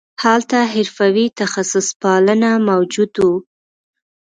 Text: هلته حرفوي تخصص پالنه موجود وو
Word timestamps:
هلته 0.23 0.57
حرفوي 0.73 1.25
تخصص 1.41 1.87
پالنه 2.01 2.51
موجود 2.69 3.13
وو 3.21 3.33